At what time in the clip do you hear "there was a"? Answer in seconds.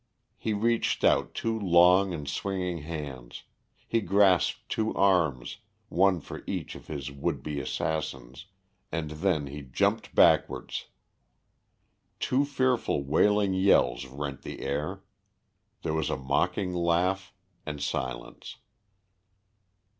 15.83-16.17